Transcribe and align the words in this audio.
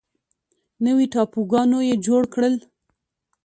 نوي 0.85 1.05
ټاپوګانو 1.13 1.79
یې 1.87 1.95
جوړ 2.05 2.21
کړل. 2.33 2.55